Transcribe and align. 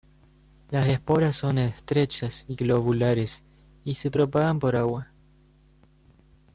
Las 0.71 0.87
esporas 0.87 1.35
son 1.35 1.59
estrechas 1.59 2.45
y 2.47 2.55
globulares, 2.55 3.43
y 3.83 3.93
se 3.93 4.09
propagan 4.09 4.57
por 4.57 4.75
agua. 4.75 5.11